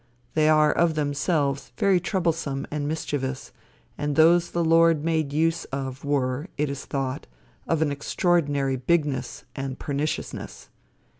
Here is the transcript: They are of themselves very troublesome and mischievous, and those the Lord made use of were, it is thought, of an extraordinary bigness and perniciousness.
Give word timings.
They 0.33 0.49
are 0.49 0.71
of 0.73 0.95
themselves 0.95 1.73
very 1.77 1.99
troublesome 1.99 2.65
and 2.71 2.87
mischievous, 2.87 3.51
and 3.99 4.15
those 4.15 4.49
the 4.49 4.63
Lord 4.65 5.03
made 5.03 5.31
use 5.31 5.65
of 5.65 6.03
were, 6.03 6.47
it 6.57 6.71
is 6.71 6.85
thought, 6.85 7.27
of 7.67 7.83
an 7.83 7.91
extraordinary 7.91 8.77
bigness 8.77 9.43
and 9.55 9.77
perniciousness. 9.77 10.69